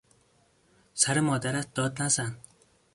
[1.01, 2.37] سر مادرت داد نزن!